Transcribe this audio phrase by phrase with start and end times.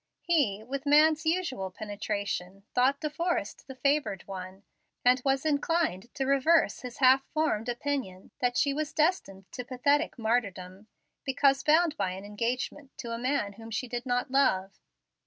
[0.23, 4.63] He, with man's usual penetration, thought De Forrest the favored one,
[5.05, 10.17] and was inclined to reverse his half formed opinion that she was destined to pathetic
[10.17, 10.87] martyrdom,
[11.23, 14.79] because bound by an engagement to a man whom she could not love.